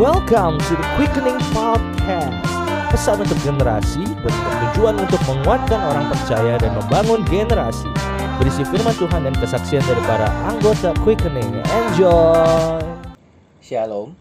Welcome 0.00 0.56
to 0.64 0.72
the 0.80 0.86
Quickening 0.96 1.36
Podcast. 1.52 2.40
Pesan 2.88 3.20
untuk 3.20 3.36
generasi 3.44 4.00
bertujuan 4.24 4.96
untuk 4.96 5.20
menguatkan 5.28 5.76
orang 5.84 6.08
percaya 6.08 6.56
dan 6.56 6.72
membangun 6.72 7.20
generasi. 7.28 7.84
Berisi 8.40 8.64
firman 8.64 8.96
Tuhan 8.96 9.28
dan 9.28 9.36
kesaksian 9.36 9.84
dari 9.84 10.00
para 10.08 10.24
anggota 10.48 10.96
Quickening. 11.04 11.60
Enjoy. 11.68 12.80
Shalom. 13.60 14.16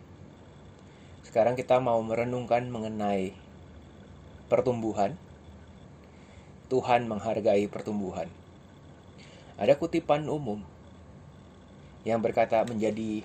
Sekarang 1.24 1.56
kita 1.56 1.80
mau 1.80 2.04
merenungkan 2.04 2.68
mengenai 2.68 3.32
pertumbuhan. 4.52 5.16
Tuhan 6.68 7.08
menghargai 7.08 7.72
pertumbuhan. 7.72 8.28
Ada 9.56 9.80
kutipan 9.80 10.28
umum 10.28 10.60
yang 12.04 12.20
berkata 12.20 12.62
menjadi 12.68 13.24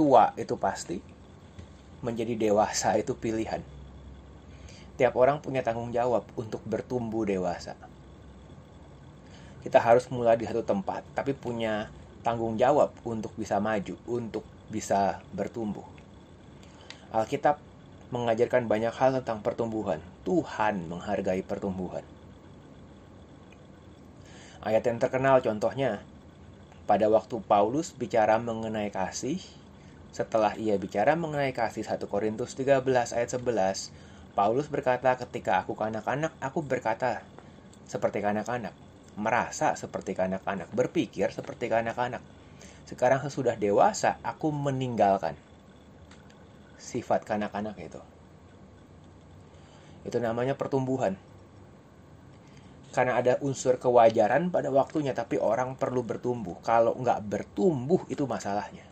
tua 0.00 0.32
itu 0.40 0.56
pasti, 0.56 0.96
menjadi 2.00 2.32
dewasa 2.48 2.96
itu 2.96 3.12
pilihan. 3.12 3.60
Tiap 4.96 5.12
orang 5.12 5.44
punya 5.44 5.60
tanggung 5.60 5.92
jawab 5.92 6.24
untuk 6.40 6.64
bertumbuh 6.64 7.28
dewasa. 7.28 7.76
Kita 9.60 9.76
harus 9.76 10.08
mulai 10.08 10.40
di 10.40 10.48
satu 10.48 10.64
tempat, 10.64 11.04
tapi 11.12 11.36
punya 11.36 11.92
tanggung 12.24 12.56
jawab 12.56 12.96
untuk 13.04 13.36
bisa 13.36 13.60
maju, 13.60 13.92
untuk 14.08 14.40
bisa 14.72 15.20
bertumbuh. 15.36 15.84
Alkitab 17.12 17.60
mengajarkan 18.08 18.72
banyak 18.72 18.96
hal 18.96 19.20
tentang 19.20 19.44
pertumbuhan. 19.44 20.00
Tuhan 20.24 20.88
menghargai 20.88 21.44
pertumbuhan. 21.44 22.08
Ayat 24.64 24.80
yang 24.80 24.96
terkenal 24.96 25.44
contohnya, 25.44 26.00
pada 26.88 27.12
waktu 27.12 27.36
Paulus 27.44 27.92
bicara 27.92 28.40
mengenai 28.40 28.88
kasih, 28.88 29.59
setelah 30.10 30.58
ia 30.58 30.74
bicara 30.74 31.14
mengenai 31.14 31.54
kasih 31.54 31.86
1 31.86 32.02
Korintus 32.10 32.58
13 32.58 32.82
ayat 33.14 33.30
11, 33.30 34.34
Paulus 34.34 34.66
berkata 34.66 35.14
ketika 35.14 35.62
aku 35.62 35.78
kanak-kanak, 35.78 36.34
aku 36.42 36.66
berkata 36.66 37.22
seperti 37.86 38.18
kanak-kanak, 38.18 38.74
merasa 39.14 39.78
seperti 39.78 40.18
kanak-kanak, 40.18 40.66
berpikir 40.74 41.30
seperti 41.30 41.70
kanak-kanak. 41.70 42.22
Sekarang 42.90 43.22
sesudah 43.22 43.54
dewasa, 43.54 44.18
aku 44.26 44.50
meninggalkan 44.50 45.38
sifat 46.74 47.22
kanak-kanak 47.22 47.78
itu. 47.78 48.02
Itu 50.02 50.18
namanya 50.18 50.58
pertumbuhan. 50.58 51.14
Karena 52.90 53.22
ada 53.22 53.38
unsur 53.46 53.78
kewajaran 53.78 54.50
pada 54.50 54.74
waktunya, 54.74 55.14
tapi 55.14 55.38
orang 55.38 55.78
perlu 55.78 56.02
bertumbuh. 56.02 56.58
Kalau 56.66 56.98
nggak 56.98 57.22
bertumbuh, 57.30 58.02
itu 58.10 58.26
masalahnya. 58.26 58.89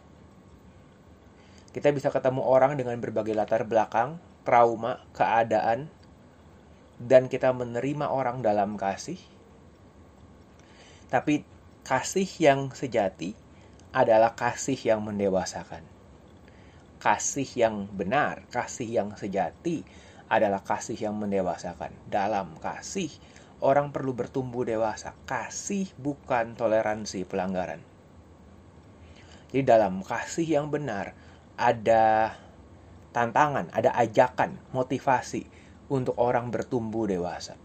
Kita 1.69 1.93
bisa 1.93 2.09
ketemu 2.09 2.41
orang 2.45 2.81
dengan 2.81 2.97
berbagai 2.97 3.37
latar 3.37 3.69
belakang, 3.69 4.17
trauma, 4.49 5.05
keadaan, 5.13 5.93
dan 6.97 7.29
kita 7.29 7.53
menerima 7.53 8.09
orang 8.09 8.41
dalam 8.41 8.81
kasih. 8.81 9.21
Tapi 11.13 11.45
kasih 11.85 12.29
yang 12.41 12.73
sejati 12.73 13.33
adalah 13.93 14.37
kasih 14.37 14.77
yang 14.77 15.01
mendewasakan. 15.05 15.85
Kasih 16.99 17.49
yang 17.55 17.87
benar, 17.89 18.45
kasih 18.51 18.89
yang 18.89 19.15
sejati 19.15 19.87
adalah 20.29 20.61
kasih 20.61 20.99
yang 20.99 21.17
mendewasakan. 21.17 21.95
Dalam 22.11 22.59
kasih, 22.61 23.09
orang 23.65 23.95
perlu 23.95 24.13
bertumbuh 24.13 24.67
dewasa. 24.67 25.17
Kasih 25.25 25.89
bukan 25.97 26.59
toleransi 26.59 27.25
pelanggaran. 27.25 27.81
Jadi 29.49 29.65
dalam 29.65 30.05
kasih 30.05 30.45
yang 30.45 30.69
benar, 30.69 31.17
ada 31.59 32.39
tantangan, 33.11 33.75
ada 33.75 33.91
ajakan, 33.99 34.63
motivasi 34.71 35.43
untuk 35.91 36.15
orang 36.17 36.55
bertumbuh 36.55 37.11
dewasa. 37.11 37.59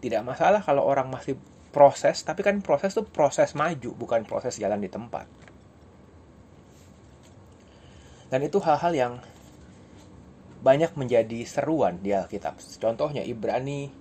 Tidak 0.00 0.24
masalah 0.24 0.64
kalau 0.64 0.88
orang 0.88 1.12
masih 1.12 1.36
proses, 1.68 2.24
tapi 2.24 2.40
kan 2.40 2.64
proses 2.64 2.96
itu 2.96 3.04
proses 3.04 3.52
maju, 3.52 3.92
bukan 3.92 4.24
proses 4.24 4.56
jalan 4.56 4.80
di 4.80 4.88
tempat. 4.88 5.28
Dan 8.32 8.40
itu 8.40 8.56
hal-hal 8.58 8.92
yang 8.96 9.14
banyak 10.64 10.96
menjadi 10.96 11.44
seruan 11.44 12.00
di 12.00 12.16
Alkitab. 12.16 12.56
Contohnya 12.80 13.20
Ibrani 13.20 13.92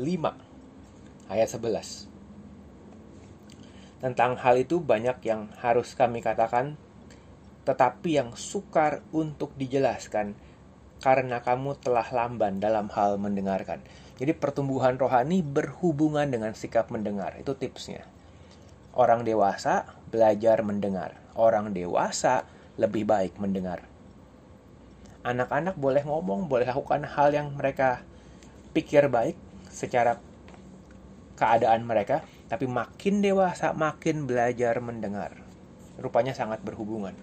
5 0.00 1.28
ayat 1.28 1.48
11. 1.52 2.08
Tentang 4.00 4.40
hal 4.40 4.56
itu 4.56 4.80
banyak 4.80 5.20
yang 5.28 5.52
harus 5.60 5.92
kami 5.92 6.24
katakan 6.24 6.80
tetapi 7.64 8.16
yang 8.16 8.32
sukar 8.36 9.04
untuk 9.12 9.52
dijelaskan 9.56 10.32
karena 11.00 11.40
kamu 11.40 11.80
telah 11.80 12.04
lamban 12.12 12.60
dalam 12.60 12.92
hal 12.92 13.16
mendengarkan. 13.16 13.80
Jadi 14.20 14.36
pertumbuhan 14.36 15.00
rohani 15.00 15.40
berhubungan 15.40 16.28
dengan 16.28 16.52
sikap 16.52 16.92
mendengar. 16.92 17.40
Itu 17.40 17.56
tipsnya. 17.56 18.04
Orang 18.92 19.24
dewasa 19.24 19.88
belajar 20.12 20.60
mendengar. 20.60 21.16
Orang 21.32 21.72
dewasa 21.72 22.44
lebih 22.76 23.08
baik 23.08 23.40
mendengar. 23.40 23.88
Anak-anak 25.24 25.76
boleh 25.80 26.04
ngomong, 26.04 26.52
boleh 26.52 26.68
lakukan 26.68 27.04
hal 27.04 27.32
yang 27.32 27.52
mereka 27.56 28.04
pikir 28.76 29.08
baik 29.08 29.36
secara 29.72 30.20
keadaan 31.40 31.88
mereka, 31.88 32.20
tapi 32.52 32.68
makin 32.68 33.24
dewasa 33.24 33.72
makin 33.72 34.28
belajar 34.28 34.76
mendengar. 34.84 35.32
Rupanya 35.96 36.36
sangat 36.36 36.60
berhubungan. 36.60 37.16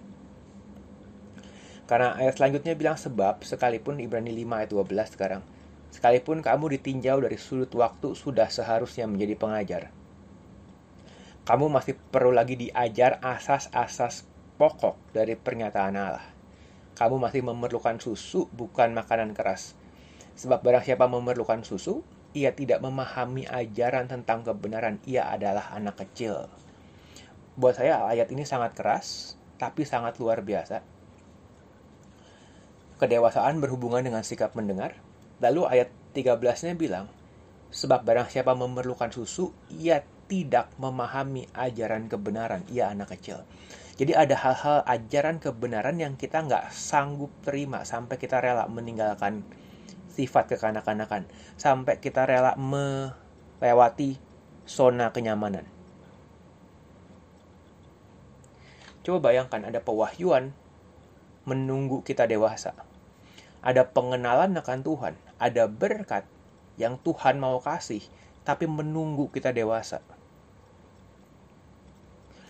Karena 1.88 2.12
ayat 2.20 2.36
selanjutnya 2.36 2.76
bilang 2.76 3.00
sebab, 3.00 3.40
sekalipun 3.40 3.96
Ibrani 3.96 4.28
5 4.28 4.60
ayat 4.60 4.70
12 4.76 5.16
sekarang, 5.16 5.40
sekalipun 5.88 6.44
kamu 6.44 6.76
ditinjau 6.76 7.16
dari 7.24 7.40
sudut 7.40 7.72
waktu 7.80 8.12
sudah 8.12 8.52
seharusnya 8.52 9.08
menjadi 9.08 9.34
pengajar. 9.40 9.82
Kamu 11.48 11.72
masih 11.72 11.96
perlu 11.96 12.28
lagi 12.28 12.60
diajar 12.60 13.16
asas-asas 13.24 14.28
pokok 14.60 15.00
dari 15.16 15.32
pernyataan 15.32 15.96
Allah. 15.96 16.28
Kamu 16.92 17.16
masih 17.16 17.40
memerlukan 17.40 17.96
susu, 18.04 18.52
bukan 18.52 18.92
makanan 18.92 19.32
keras. 19.32 19.72
Sebab 20.36 20.60
barang 20.60 20.84
siapa 20.84 21.08
memerlukan 21.08 21.64
susu, 21.64 22.04
ia 22.36 22.52
tidak 22.52 22.84
memahami 22.84 23.48
ajaran 23.48 24.12
tentang 24.12 24.44
kebenaran. 24.44 25.00
Ia 25.08 25.32
adalah 25.32 25.72
anak 25.72 26.04
kecil. 26.04 26.52
Buat 27.56 27.80
saya 27.80 28.04
ayat 28.04 28.28
ini 28.28 28.44
sangat 28.44 28.76
keras, 28.76 29.40
tapi 29.56 29.88
sangat 29.88 30.20
luar 30.20 30.44
biasa 30.44 30.97
kedewasaan 32.98 33.62
berhubungan 33.62 34.02
dengan 34.02 34.26
sikap 34.26 34.52
mendengar. 34.58 34.98
Lalu 35.38 35.64
ayat 35.70 35.88
13-nya 36.18 36.74
bilang, 36.74 37.06
sebab 37.70 38.02
barang 38.02 38.28
siapa 38.28 38.58
memerlukan 38.58 39.14
susu, 39.14 39.54
ia 39.70 40.02
tidak 40.28 40.68
memahami 40.76 41.48
ajaran 41.56 42.10
kebenaran, 42.10 42.66
ia 42.68 42.90
anak 42.92 43.16
kecil. 43.16 43.46
Jadi 43.98 44.14
ada 44.14 44.38
hal-hal 44.38 44.86
ajaran 44.86 45.42
kebenaran 45.42 45.98
yang 45.98 46.14
kita 46.14 46.42
nggak 46.46 46.70
sanggup 46.70 47.34
terima 47.42 47.82
sampai 47.82 48.14
kita 48.14 48.38
rela 48.38 48.70
meninggalkan 48.70 49.42
sifat 50.14 50.54
kekanak-kanakan. 50.54 51.26
Sampai 51.58 51.98
kita 51.98 52.22
rela 52.22 52.54
melewati 52.54 54.18
zona 54.70 55.10
kenyamanan. 55.10 55.66
Coba 59.02 59.32
bayangkan 59.32 59.66
ada 59.66 59.82
pewahyuan 59.82 60.54
menunggu 61.48 62.04
kita 62.04 62.28
dewasa. 62.28 62.87
Ada 63.58 63.90
pengenalan 63.90 64.54
akan 64.54 64.80
Tuhan, 64.86 65.14
ada 65.38 65.66
berkat 65.66 66.24
yang 66.78 66.94
Tuhan 67.02 67.42
mau 67.42 67.58
kasih, 67.58 68.02
tapi 68.46 68.70
menunggu 68.70 69.26
kita 69.34 69.50
dewasa. 69.50 69.98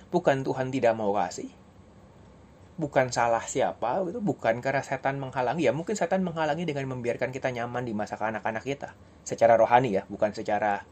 Bukan 0.09 0.45
Tuhan 0.45 0.73
tidak 0.73 0.97
mau 0.97 1.13
kasih, 1.17 1.53
bukan 2.81 3.13
salah 3.13 3.45
siapa, 3.45 4.01
itu 4.09 4.23
bukan 4.23 4.63
karena 4.65 4.81
setan 4.81 5.21
menghalangi. 5.21 5.69
Ya 5.69 5.73
mungkin 5.77 5.99
setan 5.99 6.25
menghalangi 6.25 6.65
dengan 6.65 6.89
membiarkan 6.97 7.29
kita 7.35 7.53
nyaman 7.53 7.85
di 7.85 7.93
masa 7.93 8.17
kanak-kanak 8.17 8.65
kita, 8.65 8.97
secara 9.27 9.59
rohani 9.59 10.01
ya, 10.01 10.09
bukan 10.09 10.33
secara 10.33 10.87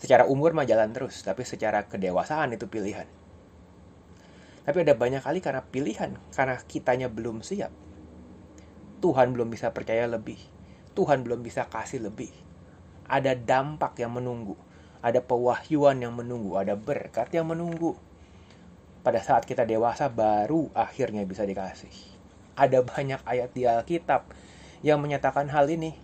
secara 0.00 0.24
umur 0.24 0.56
mah 0.56 0.64
jalan 0.64 0.96
terus, 0.96 1.20
tapi 1.20 1.44
secara 1.44 1.84
kedewasaan 1.84 2.56
itu 2.56 2.64
pilihan. 2.64 3.04
Tapi 4.64 4.86
ada 4.86 4.96
banyak 4.96 5.20
kali 5.20 5.44
karena 5.44 5.60
pilihan, 5.60 6.16
karena 6.32 6.56
kitanya 6.64 7.12
belum 7.12 7.44
siap. 7.44 7.68
Tuhan 9.00 9.32
belum 9.32 9.48
bisa 9.48 9.72
percaya 9.72 10.04
lebih. 10.04 10.38
Tuhan 10.92 11.24
belum 11.24 11.40
bisa 11.40 11.66
kasih 11.66 12.04
lebih. 12.04 12.30
Ada 13.08 13.34
dampak 13.34 13.96
yang 13.96 14.14
menunggu. 14.14 14.54
Ada 15.00 15.24
pewahyuan 15.24 16.04
yang 16.04 16.12
menunggu. 16.12 16.60
Ada 16.60 16.76
berkat 16.76 17.32
yang 17.32 17.48
menunggu. 17.48 17.96
Pada 19.00 19.24
saat 19.24 19.48
kita 19.48 19.64
dewasa 19.64 20.12
baru 20.12 20.68
akhirnya 20.76 21.24
bisa 21.24 21.48
dikasih. 21.48 21.92
Ada 22.60 22.84
banyak 22.84 23.24
ayat 23.24 23.50
di 23.56 23.64
Alkitab 23.64 24.28
yang 24.84 25.00
menyatakan 25.00 25.48
hal 25.48 25.72
ini. 25.72 25.96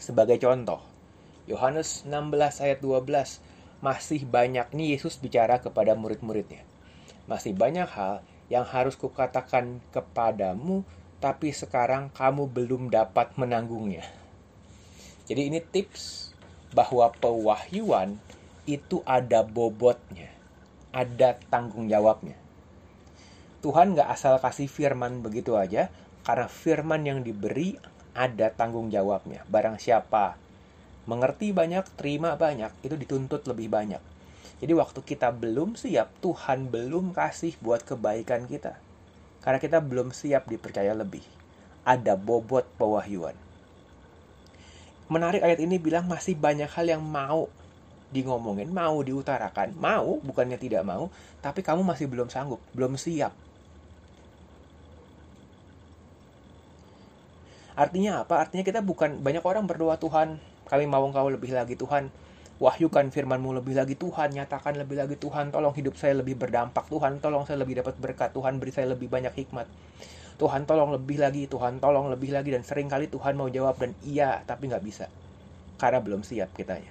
Sebagai 0.00 0.40
contoh, 0.40 0.80
Yohanes 1.44 2.08
16 2.08 2.64
ayat 2.64 2.78
12 2.80 3.44
masih 3.84 4.24
banyak 4.24 4.72
nih 4.72 4.98
Yesus 4.98 5.22
bicara 5.22 5.62
kepada 5.62 5.94
murid-muridnya 5.94 6.66
Masih 7.30 7.54
banyak 7.54 7.86
hal 7.86 8.26
yang 8.48 8.64
harus 8.64 8.96
kukatakan 8.96 9.84
kepadamu, 9.92 10.82
tapi 11.18 11.50
sekarang 11.50 12.14
kamu 12.14 12.46
belum 12.46 12.82
dapat 12.94 13.34
menanggungnya. 13.34 14.06
Jadi 15.26 15.50
ini 15.50 15.60
tips 15.60 16.32
bahwa 16.70 17.10
pewahyuan 17.18 18.16
itu 18.64 19.02
ada 19.02 19.42
bobotnya, 19.42 20.30
ada 20.94 21.36
tanggung 21.50 21.90
jawabnya. 21.90 22.38
Tuhan 23.58 23.98
nggak 23.98 24.08
asal 24.14 24.38
kasih 24.38 24.70
firman 24.70 25.18
begitu 25.18 25.58
aja, 25.58 25.90
karena 26.22 26.46
firman 26.46 27.02
yang 27.02 27.20
diberi 27.26 27.74
ada 28.14 28.54
tanggung 28.54 28.86
jawabnya. 28.88 29.42
Barang 29.50 29.82
siapa 29.82 30.38
mengerti 31.08 31.50
banyak, 31.56 31.88
terima 31.96 32.36
banyak, 32.36 32.70
itu 32.84 32.94
dituntut 32.94 33.48
lebih 33.48 33.72
banyak. 33.72 34.00
Jadi 34.60 34.72
waktu 34.76 35.00
kita 35.02 35.32
belum 35.32 35.74
siap, 35.74 36.12
Tuhan 36.20 36.68
belum 36.68 37.16
kasih 37.16 37.56
buat 37.64 37.82
kebaikan 37.82 38.44
kita. 38.44 38.76
Karena 39.42 39.58
kita 39.62 39.78
belum 39.78 40.10
siap 40.10 40.46
dipercaya 40.50 40.92
lebih. 40.92 41.22
Ada 41.86 42.18
bobot 42.18 42.66
pewahyuan. 42.76 43.36
Menarik 45.08 45.40
ayat 45.40 45.58
ini 45.64 45.80
bilang 45.80 46.04
masih 46.04 46.36
banyak 46.36 46.68
hal 46.68 46.84
yang 46.84 47.00
mau 47.00 47.48
di 48.08 48.24
ngomongin, 48.24 48.72
mau 48.72 49.00
diutarakan, 49.04 49.76
mau, 49.76 50.20
bukannya 50.24 50.56
tidak 50.56 50.84
mau, 50.84 51.12
tapi 51.44 51.60
kamu 51.60 51.84
masih 51.84 52.08
belum 52.08 52.28
sanggup, 52.32 52.60
belum 52.72 52.96
siap. 52.96 53.32
Artinya 57.78 58.26
apa? 58.26 58.42
Artinya 58.42 58.64
kita 58.64 58.80
bukan 58.82 59.22
banyak 59.22 59.44
orang 59.44 59.68
berdoa 59.68 60.00
Tuhan, 60.00 60.40
kami 60.66 60.84
mau 60.90 61.04
engkau 61.04 61.30
lebih 61.30 61.52
lagi 61.52 61.78
Tuhan, 61.78 62.10
wahyukan 62.58 63.14
firmanmu 63.14 63.62
lebih 63.62 63.78
lagi 63.78 63.94
Tuhan, 63.94 64.34
nyatakan 64.34 64.74
lebih 64.74 64.98
lagi 64.98 65.14
Tuhan, 65.14 65.54
tolong 65.54 65.70
hidup 65.78 65.94
saya 65.94 66.18
lebih 66.18 66.34
berdampak 66.34 66.90
Tuhan, 66.90 67.22
tolong 67.22 67.46
saya 67.46 67.62
lebih 67.62 67.78
dapat 67.78 67.94
berkat 68.02 68.34
Tuhan, 68.34 68.58
beri 68.58 68.74
saya 68.74 68.90
lebih 68.90 69.06
banyak 69.06 69.30
hikmat. 69.30 69.70
Tuhan 70.38 70.66
tolong 70.66 70.94
lebih 70.94 71.22
lagi, 71.22 71.46
Tuhan 71.46 71.78
tolong 71.78 72.10
lebih 72.10 72.34
lagi, 72.34 72.50
dan 72.50 72.66
sering 72.66 72.90
kali 72.90 73.06
Tuhan 73.06 73.38
mau 73.38 73.46
jawab 73.46 73.78
dan 73.78 73.94
iya, 74.02 74.42
tapi 74.42 74.66
nggak 74.70 74.82
bisa. 74.82 75.06
Karena 75.78 76.02
belum 76.02 76.26
siap 76.26 76.50
kitanya. 76.58 76.90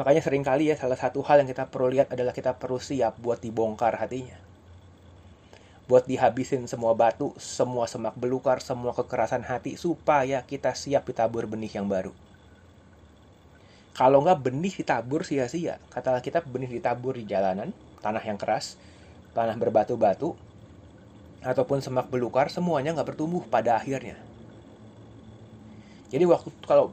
Makanya 0.00 0.24
sering 0.24 0.42
kali 0.42 0.72
ya 0.72 0.76
salah 0.80 0.98
satu 0.98 1.20
hal 1.22 1.44
yang 1.44 1.48
kita 1.48 1.68
perlu 1.68 1.92
lihat 1.92 2.10
adalah 2.10 2.32
kita 2.32 2.56
perlu 2.56 2.80
siap 2.80 3.20
buat 3.20 3.38
dibongkar 3.38 4.00
hatinya. 4.00 4.40
Buat 5.84 6.08
dihabisin 6.08 6.64
semua 6.64 6.96
batu, 6.96 7.36
semua 7.36 7.84
semak 7.84 8.16
belukar, 8.16 8.64
semua 8.64 8.96
kekerasan 8.96 9.44
hati 9.44 9.76
supaya 9.76 10.40
kita 10.40 10.72
siap 10.72 11.04
ditabur 11.04 11.44
benih 11.44 11.70
yang 11.76 11.84
baru 11.84 12.23
kalau 13.94 14.26
nggak 14.26 14.42
benih 14.42 14.74
ditabur 14.74 15.22
sia-sia. 15.22 15.78
Kata 15.88 16.18
kita 16.18 16.42
benih 16.42 16.66
ditabur 16.66 17.14
di 17.14 17.24
jalanan, 17.30 17.70
tanah 18.02 18.22
yang 18.26 18.34
keras, 18.34 18.74
tanah 19.38 19.54
berbatu-batu, 19.54 20.34
ataupun 21.46 21.78
semak 21.78 22.10
belukar, 22.10 22.50
semuanya 22.50 22.90
nggak 22.90 23.14
bertumbuh 23.14 23.46
pada 23.46 23.78
akhirnya. 23.78 24.18
Jadi 26.10 26.26
waktu 26.26 26.50
kalau 26.66 26.90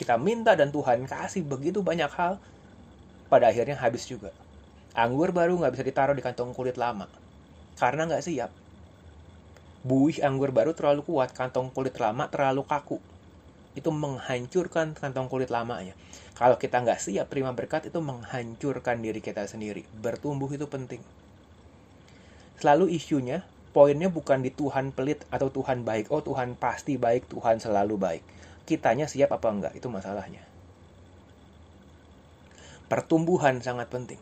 kita 0.00 0.16
minta 0.16 0.56
dan 0.56 0.72
Tuhan 0.72 1.04
kasih 1.04 1.44
begitu 1.44 1.84
banyak 1.84 2.08
hal, 2.16 2.40
pada 3.28 3.52
akhirnya 3.52 3.76
habis 3.76 4.08
juga. 4.08 4.32
Anggur 4.96 5.36
baru 5.36 5.60
nggak 5.60 5.72
bisa 5.76 5.84
ditaruh 5.84 6.16
di 6.16 6.24
kantong 6.24 6.56
kulit 6.56 6.80
lama, 6.80 7.06
karena 7.76 8.08
nggak 8.08 8.24
siap. 8.24 8.50
Buih 9.84 10.18
anggur 10.24 10.50
baru 10.50 10.72
terlalu 10.72 11.04
kuat, 11.04 11.36
kantong 11.36 11.70
kulit 11.76 11.94
lama 12.00 12.24
terlalu 12.32 12.64
kaku. 12.64 12.98
Itu 13.78 13.94
menghancurkan 13.94 14.98
kantong 14.98 15.30
kulit 15.30 15.54
lamanya. 15.54 15.94
Kalau 16.34 16.58
kita 16.58 16.82
nggak 16.82 16.98
siap 16.98 17.30
terima 17.30 17.54
berkat 17.54 17.86
itu 17.86 18.02
menghancurkan 18.02 18.98
diri 18.98 19.22
kita 19.22 19.46
sendiri. 19.46 19.86
Bertumbuh 20.02 20.50
itu 20.50 20.66
penting. 20.66 20.98
Selalu 22.58 22.90
isunya, 22.98 23.46
poinnya 23.70 24.10
bukan 24.10 24.42
di 24.42 24.50
Tuhan 24.50 24.90
pelit 24.90 25.22
atau 25.30 25.46
Tuhan 25.54 25.86
baik. 25.86 26.10
Oh 26.10 26.26
Tuhan 26.26 26.58
pasti 26.58 26.98
baik, 26.98 27.30
Tuhan 27.30 27.62
selalu 27.62 27.94
baik. 27.94 28.22
Kitanya 28.66 29.06
siap 29.06 29.30
apa 29.30 29.46
enggak, 29.46 29.78
itu 29.78 29.86
masalahnya. 29.86 30.42
Pertumbuhan 32.90 33.62
sangat 33.62 33.86
penting. 33.86 34.18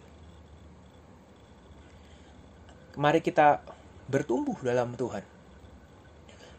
Mari 3.01 3.25
kita 3.25 3.65
bertumbuh 4.13 4.61
dalam 4.61 4.93
Tuhan. 5.01 5.25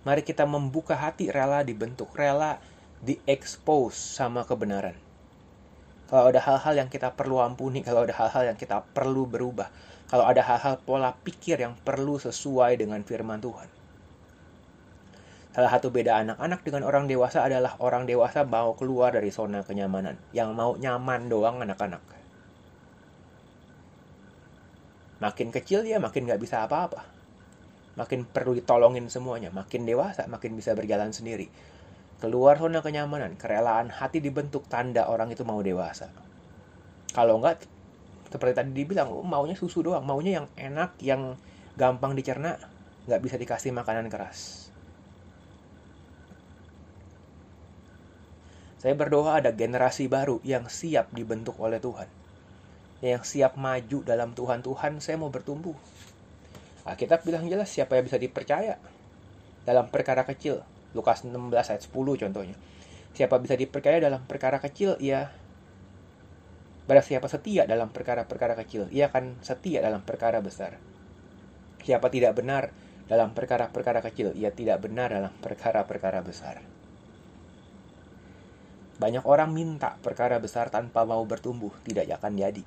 Mari 0.02 0.24
kita 0.24 0.48
membuka 0.48 0.98
hati 0.98 1.30
rela 1.30 1.62
dibentuk, 1.62 2.10
rela 2.18 2.58
diekspos 3.04 3.94
sama 3.94 4.46
kebenaran 4.48 4.98
kalau 6.08 6.32
ada 6.32 6.40
hal-hal 6.40 6.74
yang 6.80 6.88
kita 6.88 7.12
perlu 7.12 7.44
ampuni, 7.44 7.84
kalau 7.84 8.08
ada 8.08 8.16
hal-hal 8.16 8.56
yang 8.56 8.58
kita 8.58 8.80
perlu 8.96 9.28
berubah, 9.28 9.68
kalau 10.08 10.24
ada 10.24 10.40
hal-hal 10.40 10.80
pola 10.80 11.12
pikir 11.12 11.60
yang 11.60 11.76
perlu 11.76 12.16
sesuai 12.16 12.80
dengan 12.80 13.04
firman 13.04 13.44
Tuhan. 13.44 13.68
Salah 15.52 15.68
satu 15.74 15.92
beda 15.92 16.24
anak-anak 16.24 16.64
dengan 16.64 16.88
orang 16.88 17.12
dewasa 17.12 17.44
adalah 17.44 17.76
orang 17.84 18.08
dewasa 18.08 18.48
mau 18.48 18.72
keluar 18.80 19.20
dari 19.20 19.34
zona 19.36 19.68
kenyamanan. 19.68 20.16
Yang 20.32 20.50
mau 20.56 20.72
nyaman 20.80 21.28
doang 21.28 21.60
anak-anak. 21.60 22.00
Makin 25.18 25.50
kecil 25.50 25.82
ya 25.84 25.98
makin 25.98 26.30
nggak 26.30 26.40
bisa 26.40 26.62
apa-apa. 26.64 27.04
Makin 27.98 28.30
perlu 28.30 28.54
ditolongin 28.54 29.10
semuanya. 29.10 29.50
Makin 29.50 29.84
dewasa 29.84 30.30
makin 30.30 30.54
bisa 30.54 30.78
berjalan 30.78 31.10
sendiri 31.10 31.50
keluar 32.18 32.58
zona 32.58 32.82
kenyamanan, 32.82 33.38
kerelaan 33.38 33.94
hati 33.94 34.18
dibentuk 34.18 34.66
tanda 34.66 35.06
orang 35.06 35.30
itu 35.30 35.46
mau 35.46 35.62
dewasa. 35.62 36.10
Kalau 37.14 37.38
enggak, 37.38 37.62
seperti 38.34 38.54
tadi 38.58 38.72
dibilang, 38.74 39.10
oh, 39.14 39.26
maunya 39.26 39.54
susu 39.54 39.86
doang, 39.86 40.02
maunya 40.02 40.42
yang 40.42 40.48
enak, 40.58 40.98
yang 41.02 41.38
gampang 41.78 42.18
dicerna, 42.18 42.58
nggak 43.06 43.22
bisa 43.22 43.36
dikasih 43.38 43.72
makanan 43.72 44.10
keras. 44.10 44.70
Saya 48.78 48.94
berdoa 48.94 49.42
ada 49.42 49.54
generasi 49.54 50.06
baru 50.06 50.38
yang 50.46 50.70
siap 50.70 51.10
dibentuk 51.14 51.58
oleh 51.58 51.82
Tuhan. 51.82 52.10
Yang 53.02 53.24
siap 53.26 53.58
maju 53.58 54.06
dalam 54.06 54.38
Tuhan. 54.38 54.62
Tuhan, 54.62 55.02
saya 55.02 55.18
mau 55.18 55.34
bertumbuh. 55.34 55.74
Alkitab 56.86 57.26
bilang 57.26 57.50
jelas 57.50 57.74
siapa 57.74 57.98
yang 57.98 58.06
bisa 58.06 58.22
dipercaya 58.22 58.78
dalam 59.66 59.90
perkara 59.92 60.24
kecil 60.24 60.64
Lukas 60.98 61.22
16 61.22 61.38
ayat 61.54 61.82
10 61.86 61.94
contohnya. 61.94 62.58
Siapa 63.14 63.38
bisa 63.38 63.54
dipercaya 63.54 64.02
dalam 64.02 64.26
perkara 64.26 64.58
kecil, 64.58 64.98
ia 64.98 65.30
Barang 66.88 67.04
siapa 67.04 67.28
setia 67.28 67.68
dalam 67.68 67.92
perkara-perkara 67.92 68.56
kecil, 68.64 68.88
ia 68.96 69.12
akan 69.12 69.44
setia 69.44 69.84
dalam 69.84 70.08
perkara 70.08 70.40
besar. 70.40 70.80
Siapa 71.84 72.08
tidak 72.08 72.40
benar 72.40 72.72
dalam 73.12 73.36
perkara-perkara 73.36 74.00
kecil, 74.08 74.32
ia 74.32 74.56
tidak 74.56 74.88
benar 74.88 75.12
dalam 75.12 75.36
perkara-perkara 75.44 76.24
besar. 76.24 76.64
Banyak 79.04 79.28
orang 79.28 79.52
minta 79.52 80.00
perkara 80.00 80.40
besar 80.40 80.72
tanpa 80.72 81.04
mau 81.04 81.20
bertumbuh, 81.28 81.76
tidak 81.84 82.08
akan 82.08 82.40
jadi. 82.40 82.64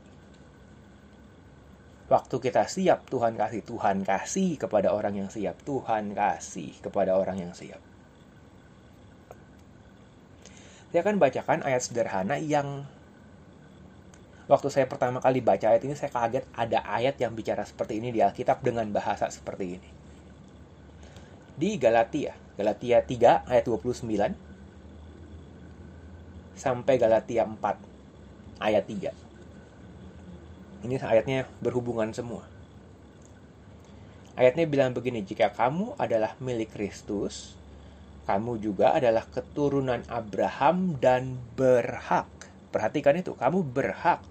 Waktu 2.13 2.37
kita 2.45 2.69
siap, 2.69 3.09
Tuhan 3.09 3.41
kasih. 3.41 3.63
Tuhan 3.65 4.03
kasih 4.05 4.59
kepada 4.61 4.93
orang 4.93 5.15
yang 5.15 5.31
siap. 5.31 5.63
Tuhan 5.63 6.11
kasih 6.13 6.77
kepada 6.83 7.15
orang 7.15 7.39
yang 7.39 7.55
siap. 7.55 7.90
Saya 10.91 11.07
akan 11.07 11.23
bacakan 11.23 11.63
ayat 11.63 11.87
sederhana 11.87 12.35
yang 12.43 12.83
waktu 14.51 14.75
saya 14.75 14.91
pertama 14.91 15.23
kali 15.23 15.39
baca 15.39 15.71
ayat 15.71 15.87
ini 15.87 15.95
saya 15.95 16.11
kaget 16.11 16.43
ada 16.51 16.83
ayat 16.83 17.15
yang 17.23 17.31
bicara 17.31 17.63
seperti 17.63 18.03
ini 18.03 18.11
di 18.11 18.19
Alkitab 18.19 18.59
dengan 18.67 18.91
bahasa 18.91 19.31
seperti 19.31 19.79
ini. 19.79 19.91
Di 21.55 21.79
Galatia, 21.79 22.35
Galatia 22.59 23.07
3 23.07 23.47
ayat 23.47 23.65
29 23.71 26.59
sampai 26.59 26.95
Galatia 26.99 27.47
4 27.47 27.55
ayat 28.59 28.85
3. 28.85 30.91
Ini 30.91 30.95
ayatnya 31.07 31.47
berhubungan 31.63 32.11
semua. 32.11 32.43
Ayatnya 34.35 34.67
bilang 34.67 34.91
begini, 34.97 35.21
jika 35.23 35.53
kamu 35.53 35.95
adalah 36.01 36.33
milik 36.41 36.73
Kristus, 36.73 37.60
kamu 38.29 38.61
juga 38.61 38.97
adalah 38.97 39.25
keturunan 39.29 40.05
Abraham 40.07 40.97
dan 41.01 41.41
berhak. 41.57 42.29
Perhatikan 42.71 43.19
itu, 43.19 43.35
kamu 43.35 43.67
berhak 43.67 44.23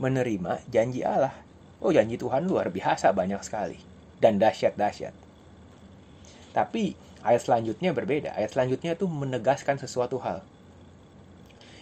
menerima 0.00 0.64
janji 0.72 1.04
Allah. 1.04 1.34
Oh, 1.80 1.92
janji 1.92 2.16
Tuhan 2.20 2.48
luar 2.48 2.72
biasa 2.72 3.12
banyak 3.12 3.40
sekali 3.44 3.78
dan 4.20 4.36
dahsyat-dahsyat. 4.36 5.16
Tapi 6.52 6.98
ayat 7.22 7.42
selanjutnya 7.44 7.94
berbeda. 7.94 8.36
Ayat 8.36 8.52
selanjutnya 8.56 8.96
itu 8.98 9.06
menegaskan 9.06 9.80
sesuatu 9.80 10.18
hal. 10.20 10.44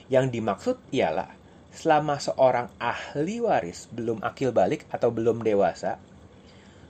Yang 0.09 0.39
dimaksud 0.39 0.77
ialah 0.93 1.33
selama 1.73 2.17
seorang 2.19 2.73
ahli 2.81 3.45
waris 3.45 3.87
belum 3.93 4.25
akil 4.25 4.51
balik 4.51 4.89
atau 4.89 5.13
belum 5.13 5.45
dewasa, 5.45 6.01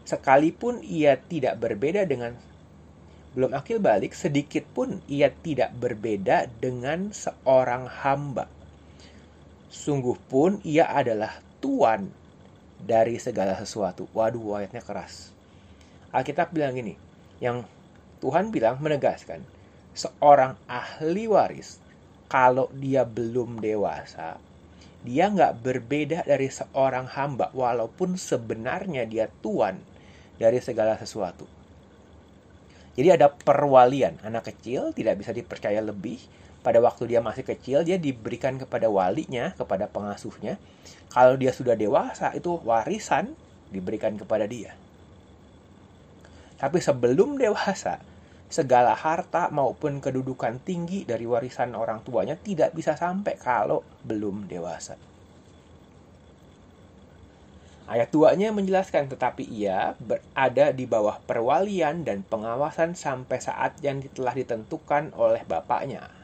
sekalipun 0.06 0.80
ia 0.80 1.18
tidak 1.18 1.60
berbeda 1.60 2.06
dengan 2.08 2.38
belum 3.38 3.54
akil 3.54 3.78
balik, 3.78 4.18
sedikit 4.18 4.66
pun 4.74 4.98
ia 5.06 5.30
tidak 5.30 5.70
berbeda 5.78 6.50
dengan 6.58 7.14
seorang 7.14 7.86
hamba. 7.86 8.50
Sungguh 9.70 10.18
pun 10.26 10.58
ia 10.66 10.90
adalah 10.90 11.38
tuan 11.62 12.10
dari 12.82 13.14
segala 13.22 13.54
sesuatu. 13.54 14.10
Waduh, 14.10 14.58
ayatnya 14.58 14.82
keras. 14.82 15.30
Alkitab 16.10 16.50
bilang 16.50 16.74
gini, 16.74 16.98
yang 17.38 17.62
Tuhan 18.18 18.50
bilang 18.50 18.82
menegaskan, 18.82 19.46
seorang 19.94 20.58
ahli 20.66 21.30
waris, 21.30 21.78
kalau 22.26 22.66
dia 22.74 23.06
belum 23.06 23.62
dewasa, 23.62 24.34
dia 25.06 25.30
nggak 25.30 25.62
berbeda 25.62 26.26
dari 26.26 26.50
seorang 26.50 27.06
hamba, 27.14 27.54
walaupun 27.54 28.18
sebenarnya 28.18 29.06
dia 29.06 29.30
tuan 29.46 29.78
dari 30.42 30.58
segala 30.58 30.98
sesuatu. 30.98 31.57
Jadi 32.98 33.14
ada 33.14 33.30
perwalian, 33.30 34.18
anak 34.26 34.50
kecil 34.50 34.90
tidak 34.90 35.22
bisa 35.22 35.30
dipercaya 35.30 35.78
lebih, 35.78 36.18
pada 36.66 36.82
waktu 36.82 37.14
dia 37.14 37.22
masih 37.22 37.46
kecil 37.46 37.86
dia 37.86 37.94
diberikan 37.94 38.58
kepada 38.58 38.90
walinya, 38.90 39.54
kepada 39.54 39.86
pengasuhnya. 39.86 40.58
Kalau 41.14 41.38
dia 41.38 41.54
sudah 41.54 41.78
dewasa 41.78 42.34
itu 42.34 42.58
warisan 42.66 43.38
diberikan 43.70 44.18
kepada 44.18 44.50
dia. 44.50 44.74
Tapi 46.58 46.82
sebelum 46.82 47.38
dewasa, 47.38 48.02
segala 48.50 48.98
harta 48.98 49.46
maupun 49.54 50.02
kedudukan 50.02 50.58
tinggi 50.66 51.06
dari 51.06 51.22
warisan 51.22 51.78
orang 51.78 52.02
tuanya 52.02 52.34
tidak 52.34 52.74
bisa 52.74 52.98
sampai 52.98 53.38
kalau 53.38 53.86
belum 54.02 54.50
dewasa. 54.50 54.98
Ayat 57.88 58.12
2-nya 58.12 58.52
menjelaskan 58.52 59.08
tetapi 59.08 59.48
ia 59.48 59.96
berada 59.96 60.76
di 60.76 60.84
bawah 60.84 61.24
perwalian 61.24 62.04
dan 62.04 62.20
pengawasan 62.20 62.92
sampai 62.92 63.40
saat 63.40 63.80
yang 63.80 64.04
telah 64.12 64.36
ditentukan 64.36 65.16
oleh 65.16 65.40
bapaknya 65.48 66.18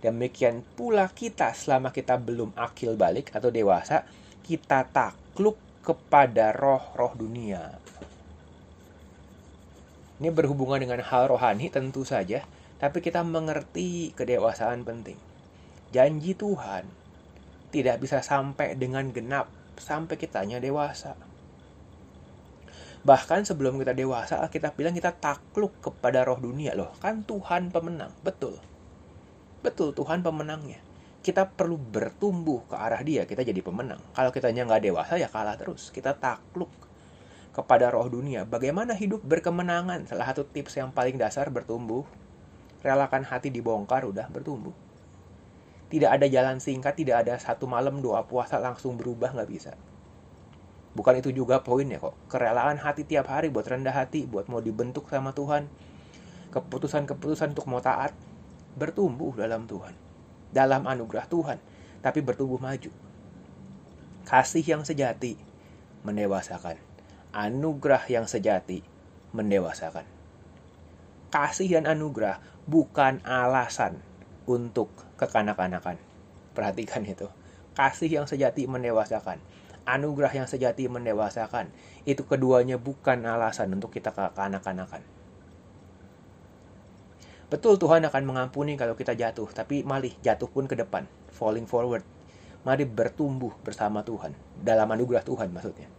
Demikian 0.00 0.64
pula 0.80 1.12
kita 1.12 1.52
selama 1.52 1.92
kita 1.92 2.16
belum 2.16 2.56
akil 2.56 2.96
balik 2.96 3.36
atau 3.36 3.52
dewasa, 3.52 4.08
kita 4.40 4.88
takluk 4.88 5.60
kepada 5.84 6.56
roh-roh 6.56 7.12
dunia. 7.12 7.76
Ini 10.16 10.32
berhubungan 10.32 10.80
dengan 10.80 11.04
hal 11.04 11.28
rohani 11.28 11.68
tentu 11.68 12.08
saja, 12.08 12.48
tapi 12.80 13.04
kita 13.04 13.20
mengerti 13.20 14.16
kedewasaan 14.16 14.88
penting. 14.88 15.20
Janji 15.92 16.32
Tuhan 16.32 16.88
tidak 17.68 18.00
bisa 18.00 18.24
sampai 18.24 18.80
dengan 18.80 19.12
genap 19.12 19.52
sampai 19.78 20.18
kitanya 20.18 20.58
dewasa. 20.58 21.14
Bahkan 23.00 23.48
sebelum 23.48 23.80
kita 23.80 23.96
dewasa, 23.96 24.44
kita 24.52 24.76
bilang 24.76 24.92
kita 24.92 25.16
takluk 25.16 25.72
kepada 25.80 26.20
roh 26.20 26.36
dunia 26.36 26.76
loh. 26.76 26.92
Kan 27.00 27.24
Tuhan 27.24 27.72
pemenang, 27.72 28.12
betul. 28.20 28.60
Betul, 29.64 29.96
Tuhan 29.96 30.20
pemenangnya. 30.20 30.80
Kita 31.20 31.48
perlu 31.48 31.76
bertumbuh 31.76 32.64
ke 32.68 32.76
arah 32.76 33.00
dia, 33.00 33.24
kita 33.24 33.40
jadi 33.40 33.60
pemenang. 33.64 34.00
Kalau 34.12 34.28
kita 34.32 34.52
nggak 34.52 34.84
dewasa, 34.84 35.16
ya 35.16 35.32
kalah 35.32 35.56
terus. 35.56 35.88
Kita 35.92 36.12
takluk 36.16 36.68
kepada 37.56 37.88
roh 37.88 38.08
dunia. 38.08 38.44
Bagaimana 38.44 38.92
hidup 38.92 39.24
berkemenangan? 39.24 40.04
Salah 40.04 40.28
satu 40.28 40.44
tips 40.44 40.76
yang 40.76 40.92
paling 40.92 41.16
dasar 41.16 41.48
bertumbuh. 41.48 42.04
Relakan 42.80 43.24
hati 43.24 43.52
dibongkar, 43.52 44.08
udah 44.08 44.28
bertumbuh. 44.32 44.72
Tidak 45.90 46.06
ada 46.06 46.30
jalan 46.30 46.62
singkat, 46.62 46.94
tidak 46.94 47.26
ada 47.26 47.34
satu 47.34 47.66
malam 47.66 47.98
doa 47.98 48.22
puasa 48.22 48.62
langsung 48.62 48.94
berubah, 48.94 49.34
nggak 49.34 49.50
bisa. 49.50 49.74
Bukan 50.94 51.18
itu 51.18 51.34
juga 51.34 51.66
poinnya 51.66 51.98
kok. 51.98 52.14
Kerelaan 52.30 52.78
hati 52.78 53.02
tiap 53.02 53.26
hari 53.26 53.50
buat 53.50 53.66
rendah 53.66 53.94
hati, 53.94 54.26
buat 54.26 54.46
mau 54.46 54.62
dibentuk 54.62 55.10
sama 55.10 55.34
Tuhan. 55.34 55.66
Keputusan-keputusan 56.54 57.54
untuk 57.58 57.66
mau 57.66 57.82
taat, 57.82 58.14
bertumbuh 58.78 59.34
dalam 59.34 59.66
Tuhan, 59.66 59.94
dalam 60.54 60.86
anugerah 60.86 61.26
Tuhan, 61.26 61.58
tapi 62.02 62.22
bertumbuh 62.22 62.58
maju. 62.62 62.90
Kasih 64.26 64.62
yang 64.62 64.82
sejati 64.86 65.34
mendewasakan, 66.06 66.78
anugerah 67.34 68.06
yang 68.06 68.30
sejati 68.30 68.82
mendewasakan. 69.30 70.06
Kasih 71.30 71.70
dan 71.70 71.86
anugerah 71.86 72.42
bukan 72.66 73.22
alasan 73.22 74.02
untuk 74.50 74.90
kekanak-kanakan. 75.14 75.94
Perhatikan 76.50 77.06
itu. 77.06 77.30
Kasih 77.78 78.10
yang 78.10 78.26
sejati 78.26 78.66
mendewasakan. 78.66 79.38
Anugerah 79.86 80.34
yang 80.34 80.50
sejati 80.50 80.90
mendewasakan. 80.90 81.70
Itu 82.02 82.26
keduanya 82.26 82.82
bukan 82.82 83.22
alasan 83.22 83.70
untuk 83.70 83.94
kita 83.94 84.10
kekanak-kanakan. 84.10 85.06
Betul 87.50 87.78
Tuhan 87.78 88.02
akan 88.06 88.22
mengampuni 88.26 88.74
kalau 88.74 88.94
kita 88.94 89.14
jatuh, 89.14 89.50
tapi 89.50 89.82
malih 89.82 90.14
jatuh 90.22 90.46
pun 90.46 90.70
ke 90.70 90.78
depan, 90.78 91.06
falling 91.34 91.66
forward. 91.66 92.06
Mari 92.62 92.86
bertumbuh 92.86 93.50
bersama 93.66 94.06
Tuhan, 94.06 94.34
dalam 94.62 94.86
anugerah 94.86 95.26
Tuhan 95.26 95.50
maksudnya. 95.50 95.90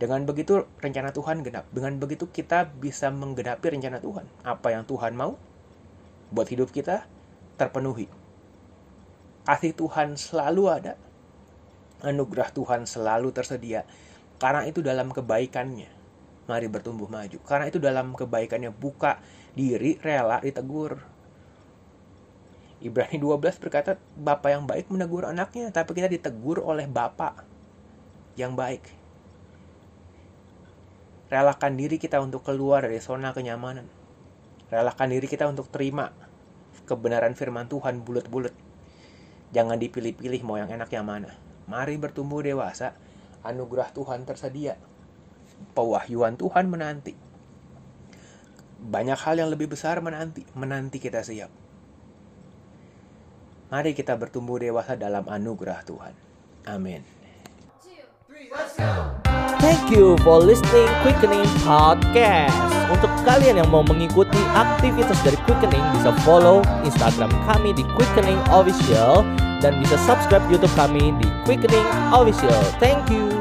Dengan 0.00 0.24
begitu 0.24 0.64
rencana 0.80 1.12
Tuhan 1.12 1.44
genap. 1.44 1.68
Dengan 1.76 2.00
begitu 2.00 2.32
kita 2.32 2.72
bisa 2.72 3.12
menggenapi 3.12 3.68
rencana 3.68 4.00
Tuhan. 4.00 4.24
Apa 4.48 4.72
yang 4.72 4.88
Tuhan 4.88 5.12
mau 5.12 5.36
buat 6.30 6.46
hidup 6.46 6.70
kita 6.70 7.06
terpenuhi. 7.58 8.06
Kasih 9.44 9.74
Tuhan 9.74 10.14
selalu 10.14 10.62
ada. 10.70 10.94
Anugerah 12.00 12.54
Tuhan 12.54 12.86
selalu 12.86 13.34
tersedia. 13.34 13.84
Karena 14.40 14.64
itu 14.64 14.80
dalam 14.80 15.12
kebaikannya. 15.12 15.90
Mari 16.48 16.66
bertumbuh 16.70 17.10
maju. 17.10 17.38
Karena 17.44 17.68
itu 17.68 17.76
dalam 17.76 18.16
kebaikannya 18.16 18.72
buka 18.72 19.20
diri 19.52 19.98
rela 20.00 20.40
ditegur. 20.40 21.02
Ibrani 22.80 23.20
12 23.20 23.60
berkata, 23.60 24.00
Bapak 24.16 24.48
yang 24.48 24.64
baik 24.64 24.88
menegur 24.88 25.28
anaknya, 25.28 25.68
tapi 25.68 25.92
kita 25.92 26.08
ditegur 26.08 26.64
oleh 26.64 26.88
Bapak 26.88 27.44
yang 28.40 28.56
baik. 28.56 28.88
Relakan 31.28 31.76
diri 31.76 32.00
kita 32.00 32.16
untuk 32.24 32.40
keluar 32.40 32.88
dari 32.88 32.96
zona 33.04 33.36
kenyamanan. 33.36 33.99
Relakan 34.70 35.10
diri 35.10 35.26
kita 35.26 35.50
untuk 35.50 35.68
terima 35.68 36.14
kebenaran 36.86 37.34
firman 37.34 37.66
Tuhan 37.66 38.06
bulat-bulat. 38.06 38.54
Jangan 39.50 39.76
dipilih-pilih 39.82 40.46
mau 40.46 40.56
yang 40.56 40.70
enak 40.70 40.90
yang 40.94 41.04
mana. 41.04 41.34
Mari 41.66 41.98
bertumbuh 41.98 42.42
dewasa, 42.42 42.94
anugerah 43.42 43.90
Tuhan 43.90 44.22
tersedia. 44.22 44.78
Pewahyuan 45.74 46.38
Tuhan 46.38 46.70
menanti 46.70 47.30
banyak 48.80 49.18
hal 49.20 49.36
yang 49.36 49.52
lebih 49.52 49.68
besar 49.68 50.00
menanti, 50.00 50.48
menanti 50.56 50.96
kita 50.96 51.20
siap. 51.20 51.52
Mari 53.70 53.92
kita 53.94 54.16
bertumbuh 54.16 54.56
dewasa 54.58 54.96
dalam 54.96 55.28
anugerah 55.28 55.84
Tuhan. 55.84 56.14
Amin. 56.66 57.04
Thank 59.60 59.92
you 59.92 60.16
for 60.24 60.40
listening 60.40 60.88
Quickening 61.04 61.44
Podcast. 61.60 62.56
Untuk 62.88 63.12
kalian 63.28 63.60
yang 63.60 63.68
mau 63.68 63.84
mengikuti 63.84 64.40
aktivitas 64.56 65.20
dari 65.20 65.36
Quickening 65.44 65.84
bisa 66.00 66.16
follow 66.24 66.64
Instagram 66.80 67.28
kami 67.44 67.76
di 67.76 67.84
Quickening 67.92 68.40
Official 68.48 69.20
dan 69.60 69.76
bisa 69.76 70.00
subscribe 70.08 70.48
YouTube 70.48 70.72
kami 70.80 71.12
di 71.20 71.28
Quickening 71.44 71.88
Official. 72.08 72.56
Thank 72.80 73.12
you. 73.12 73.39